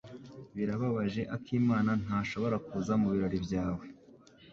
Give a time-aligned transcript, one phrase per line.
[0.55, 3.85] Birababaje Akimana ntashobora kuza mubirori byawe.